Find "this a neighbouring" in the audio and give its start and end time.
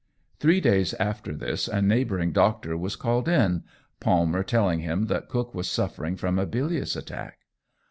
1.31-2.31